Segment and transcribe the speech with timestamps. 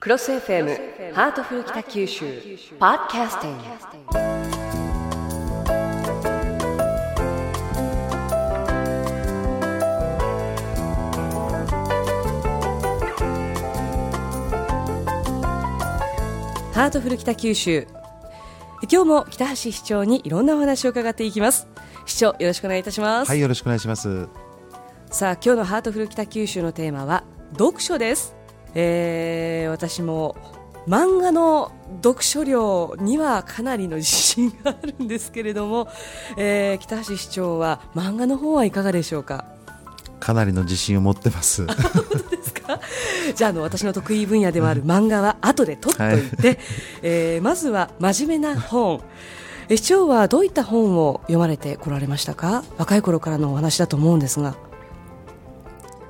[0.00, 2.24] CROSS FM ハートフル北九州
[2.78, 3.64] ポッドキャスティング。
[16.72, 17.86] ハートフル北九州。
[18.90, 21.68] 今日も北橋市長にいろんなお話を伺っていきます。
[22.06, 23.28] 市長よろしくお願いいたします。
[23.28, 24.30] はいよろしくお願いします。
[25.10, 27.22] さあ今日のハートフル北九州のテーマは
[27.52, 28.39] 読書です
[28.74, 30.36] えー、私も
[30.88, 31.72] 漫画の
[32.02, 35.88] 読書量にはかなりの自信があるんですけれども、
[36.36, 39.44] えー、北橋市長は漫画の方はいかがでしょうか？
[40.18, 41.66] かなりの自信を持ってます。
[41.66, 42.80] 本当ですか？
[43.34, 46.58] じゃあの私の得意分野でもある漫画は後で取っておいて、はい、
[47.02, 49.00] えー、まずは真面目な本。
[49.70, 52.64] 市長はどういった本を読まれてこられましたか？
[52.76, 54.56] 若い頃からのお話だと思うんですが。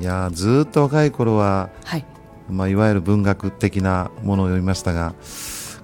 [0.00, 2.04] いやずっと若い頃は、はい
[2.48, 5.14] まあ、いわゆる文学的なものを読みましたが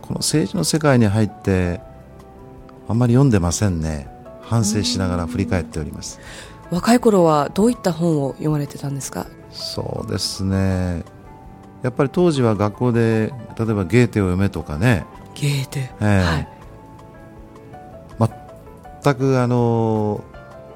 [0.00, 1.80] この政治の世界に入って
[2.88, 4.08] あんまり読んでませんね。
[4.42, 6.20] 反省しながら振り返っております。
[6.70, 9.26] 若い頃はどういった本を読まれてたんですか？
[9.50, 11.04] そうですね。
[11.82, 15.04] やっぱり当時は学校で例えばゲーテを読めとかね。
[15.34, 16.48] ゲーテ、えー、はい、
[19.02, 20.22] 全くあの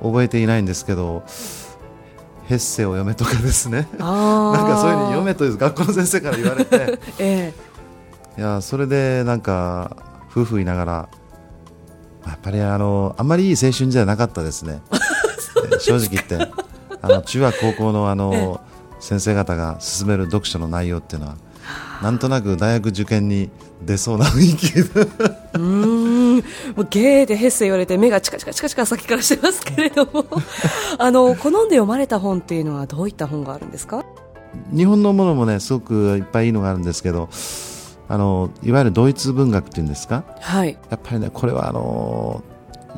[0.03, 1.25] 覚えていないんですけど
[2.47, 3.89] ヘッセを読めとかですね。
[3.99, 7.55] なんかそういうふうに読めと学校の先生から言われて、 え
[8.37, 9.97] え、いやそれでなんか
[10.31, 11.09] 夫婦いながら
[12.27, 14.81] やっぱりあのあんまりいい青春じゃなかったですね。
[15.81, 16.51] 正直言って。
[17.03, 18.61] あの中学高校のあの、
[18.99, 21.37] 先生方が進める読書の内容っていうのは
[22.03, 23.51] なんとなく大学受験に
[23.85, 25.76] 出そうな雰囲気うん
[26.77, 30.27] もうゲーでヘッセ言われて目がチカチカチカチカ先からしてますけれども。
[30.99, 34.05] あの好んで読まれた本っていうのはどういった本があるんですか？
[34.73, 37.29] 日本のものもねすごくいっぱいいいのがあるんですけど
[38.09, 42.43] あのいわゆるドイツ文学っていうんですか、はい、やっぱりねこれはあの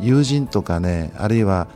[0.00, 1.66] 友人とかねあるいは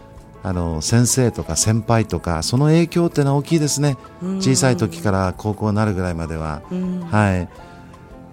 [0.45, 3.97] あの先生とか先輩とかその影響っていうのは大きいですね。
[4.41, 6.63] 小さい時から高校になるぐらいまでは、
[7.11, 7.49] はい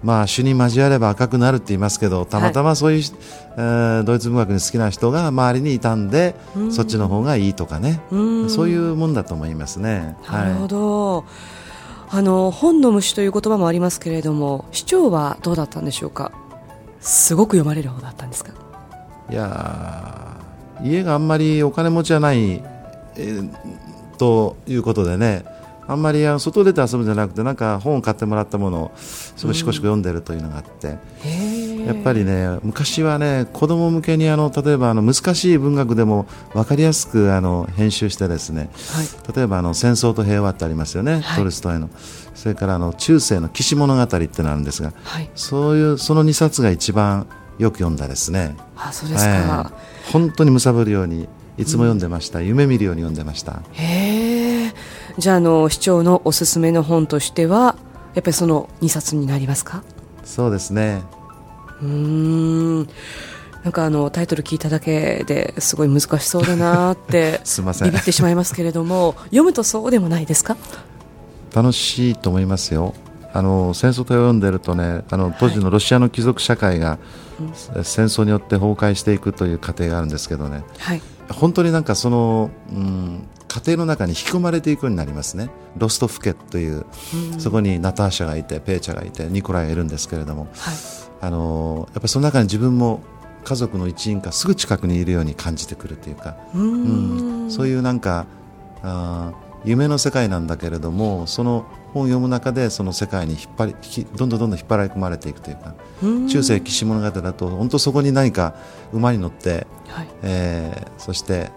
[0.02, 3.10] まあ、主に交われば赤くなるって言いますけどたまたまそういう、はい、
[3.56, 6.34] えー、ドイツ文学に好きな人が周りにいたんで
[6.70, 8.00] そっちの方がいいとかね。
[8.48, 10.16] そういうもんだと思いますね。
[10.32, 16.32] なるほど、はい、あの本の虫という言葉もありますけれども市長はどうだったんでしょうか？
[17.00, 18.52] すごく読まれる方だったんですか？
[19.30, 20.36] いや
[20.82, 23.50] 家があんまりお金持ちじゃない、えー、
[24.16, 25.44] ということでね
[25.90, 41.90] あんまり外出て遊ぶんじゃなくてなんか本を買ってもらったものをすごいしこしこ読んでるというのがあって、うん、やっぱりね昔はね子供向けにあの例えばあの難しい文学でも分かりやすくあの編集してですね、はい、例えばあの戦争と平和ってありますよね、はい、トルストイの。
[42.34, 47.26] それからあの中世の騎士物語ってのあるんですが、はい、そういうその2冊が一番
[47.58, 48.56] よく読んだですね。
[48.76, 53.62] あそうですか、えー本当にむさぶるようにいつも読んでました、うん、夢見るように読んでました。
[53.72, 54.09] へえ
[55.18, 57.76] じゃああの市長のおすすめの本としては
[58.14, 59.82] やっぱりその2冊になりますか？
[60.24, 61.02] そうですね。
[61.82, 62.86] うん。
[63.62, 67.88] なんかあのタイトル聞いただけですごい難しそうだなって すみません。
[67.88, 70.56] ビビってしまいますけれども読むとそうでもないですか？
[71.54, 72.94] 楽しいと思いますよ。
[73.32, 76.98] あの戦争と読んでるとねあの当時のロシアの貴族社会が、
[77.84, 85.50] 戦争によって崩壊していくという過程があるんですけどね、はい、本当になんかその、うん、家庭の中に引き込まれていくようになりますね。
[85.76, 86.86] ロストフケという、
[87.38, 90.74] そこにナターシャがいてペーチャがいてニコライがいるんですけれども、はい、
[91.20, 93.00] あのやっぱりその中に自分も
[93.42, 96.36] 家族の一員かすぐ近くにいるように感じてくるというか。
[96.54, 98.26] うん、そういうなんか
[98.84, 99.32] あ
[99.64, 105.74] 夢の世界なんだけれどもその本を読む中でその世界に引っ張りどんどんどんどん引っ張り込まれていくというか
[106.28, 108.54] 中世騎士物語だと本当そこに何か
[108.92, 111.50] 馬に乗って、はい、えー、そして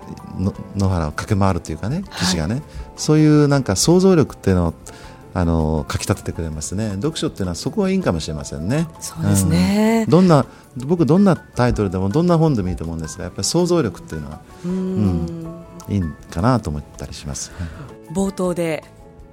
[0.76, 2.64] 野原を駆け回るというかね騎士がね、はい、
[2.98, 4.74] そういうなんか想像力っていうのを
[5.36, 6.92] あの書き立ててくれますね。
[6.92, 8.88] 読書っていうのはそこはいいかもしれませんね。
[9.00, 10.46] そうですね、うん、どんな
[10.76, 16.02] 僕どんなタイトルでもどんな本でもいいと思うんですがやっぱり想像力っていうのはうん、いい
[16.32, 17.52] かなと思ったりします
[18.12, 18.84] 冒頭で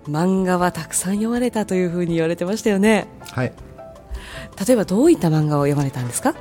[0.08, 3.06] 漫画はたくさん読まれたというふうに言われてましたよね。
[3.32, 3.52] はい。
[4.66, 6.34] 例えばどういった漫画を読まれたんですか？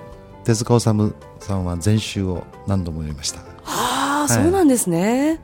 [0.44, 3.42] 手塚治虫さんは全集を何度も読みました。
[3.66, 5.40] ああ、はい、そうなんですね。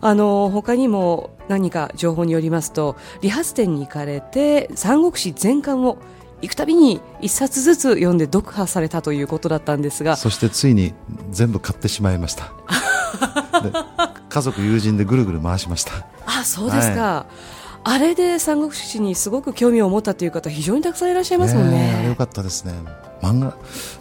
[0.00, 5.96] あの他にも何か情報によりますと理髪店に行かれて三国志全巻を
[6.42, 10.16] 行くたびに一冊ずつ読んで読破されたということだったんですが。
[10.16, 10.92] そしてついに
[11.30, 12.52] 全部買ってしまいました
[14.34, 15.92] 家族友人でぐるぐる回しました。
[16.26, 22.02] あそうですか、はい、あれで三国志にすごく興味を持ったという方非常にたくさんいらっしゃいますもんね。
[22.02, 22.72] ねよかったですね。
[23.22, 23.56] 漫画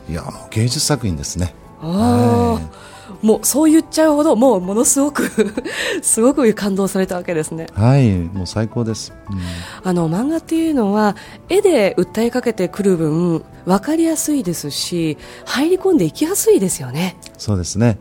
[0.10, 1.54] いやもう芸術作品ですね。
[1.82, 2.94] ああ。
[3.22, 5.30] もうそう言っちゃうほどもうものすごく
[6.02, 7.68] すごく感動されたわけですね。
[7.74, 9.40] はいもう最高です、うん、
[9.84, 11.16] あの漫画っていうのは
[11.48, 17.18] 絵で訴えかけてくる分分かりやすいですし入り込んでいきやすいですよね。
[17.38, 18.00] そうですね、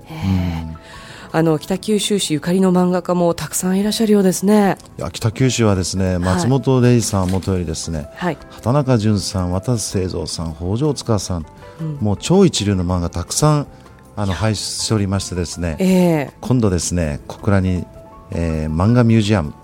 [1.35, 4.77] あの北九州市ゆかりの漫画家もたくさんいらっしゃるようですね。
[4.99, 11.47] いや北九州はですね松本零士さん元よりですね、はい、畑中淳さん、渡瀬清三さん、北条塚さん、
[11.81, 13.67] うん、もう超一流の漫画たくさん
[14.15, 17.87] あの配出しておりましてですね、えー、今度ですね小倉に、
[18.31, 19.55] えー、漫画ミュージアム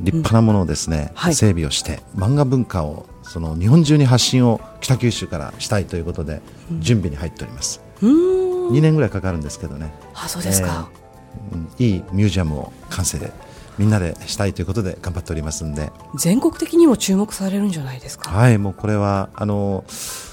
[0.00, 1.14] 立派なものをですね、うん。
[1.14, 6.42] はい、整備をして漫画文化をその日本中に発信を北九州からしたいということで
[6.80, 7.80] 準備に入っております。
[8.02, 9.92] うん、2年ぐらいかかるんですけどね。
[10.14, 10.88] あそうですか、
[11.52, 13.32] えー、いいミュージアムを完成で
[13.78, 15.92] みんなでしたいということで頑張っておりますんで。
[16.16, 18.30] 全国的にも注目されるんじゃないですか。
[18.30, 19.84] はいもうこれはあの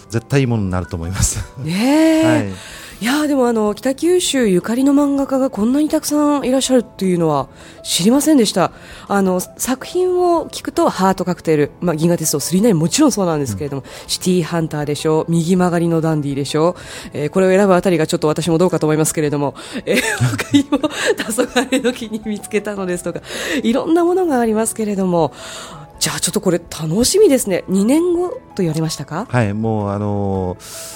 [0.09, 1.43] 絶対いいものになると思います。
[1.59, 2.53] ね はい
[3.01, 7.49] いやでもあの北九州ゆかりの漫画家がこんなにたくさんいらっしゃるっていうのは
[7.83, 8.71] 知りませんでした。
[9.07, 16.75] あの作品を聞くとハートカクテル、まあ、銀河鉄道9もちろんそうなんですけれども、うん、シティハンターでしょ右曲がりのダンディでしょ、
[17.11, 19.55] えー、これを選ぶあたりがちょっと私もどうかと思いますけれども、
[19.85, 20.01] えー、
[20.37, 23.21] 他にも黄昏時に見つけたのですとか
[23.61, 25.33] いろんなものがありますけれども
[25.99, 27.63] じゃあちょっとこれ楽しみですね。
[27.69, 29.25] 2年後と言われましたか？
[29.29, 30.94] はいもうあのー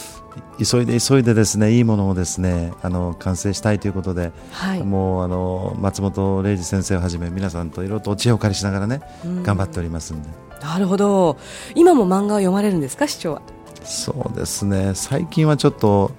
[0.63, 9.01] 急いで急いでですねいいものをですねあの完成したいということで、はい、もうあの松本零士先生をはじめ皆さんといろいろとお知恵をお借りしながらね
[9.43, 10.29] 頑張っておりますんで。
[10.61, 11.37] なるほど。
[11.75, 13.41] 今も漫画を読まれるんですか市長は？
[13.83, 14.91] そうですね。
[14.93, 16.11] 最近はちょっと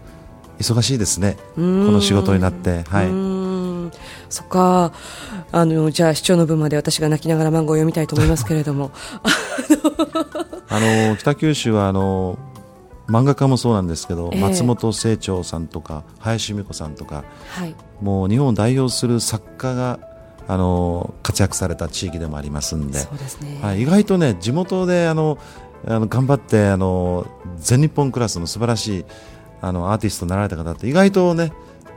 [0.58, 1.36] 忙しいですね。
[1.54, 3.30] この仕事になってはい。
[4.30, 4.92] そっか。
[5.52, 8.92] あのじゃあ市長の分まで私が泣きながら漫画を読みたいと思いますけれども。
[10.68, 12.38] あの北九州はあの
[13.10, 19.98] 漫画家もそうなんですけど、えー、松本清張さんとか林美子さんとか、はい、もう日本を代表する作家が
[20.46, 22.98] あの活躍された地域でもありますんで。
[22.98, 23.06] ね、
[23.62, 25.38] はい、意外とね地元であの
[25.86, 27.26] あの頑張ってあの
[27.58, 29.04] 全日本クラスの素晴らしい
[29.60, 31.52] あのアーティストになられた方って意外とね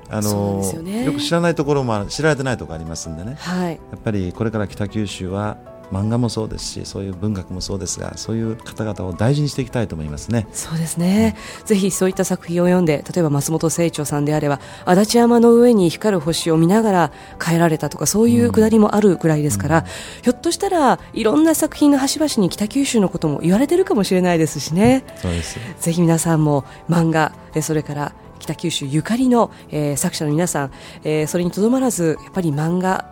[0.09, 5.57] あの、ね、よく知らないところも知られてないところありますんでね、はい、やっぱりこれから北九州は
[5.91, 10.47] 漫画もそうですしそういう文学もそうですがそういう方々を大事にしていきたいと思いますね。
[10.51, 19.83] そうですね、うん、ぜひそういった作品を読んで例えば松本清張さんであれば足立山の上に光る星を見ながら帰られたとかそういうくだりもあるぐらいですから、うん、
[20.21, 25.03] ひょっとしたらいろんな作品の端々に北九州のことも言われてるかもしれないですしね。
[25.18, 25.59] そうです。
[25.80, 30.71] ぜひ皆さんも漫画それから北九州ゆかりの、えー、作者の皆さん、
[31.03, 33.06] えー、それにとどまらずやっぱり漫画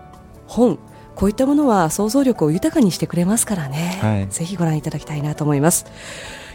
[0.47, 0.77] 本
[1.15, 5.85] こういったものは想像力を豊かにしてくれますからね、はい、ぜひご覧いただきたいなと思います。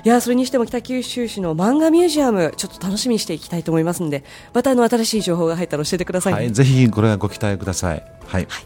[0.04, 4.22] いやそれにしても北九州市の漫画ミュージアムちょっと楽しみにしていきたいと思いますので
[4.52, 8.04] またあの新しい情報が入ったら教えてください、ね、はい、ぜひこれはご期待ください。
[8.26, 8.64] はい、はい、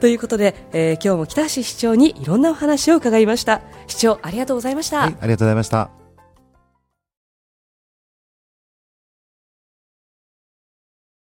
[0.00, 3.62] ということで、えー、今日も北橋市長にいろんなお話を伺いました。
[3.86, 6.01] 市長ありがとうございました、はい、ありがとうございました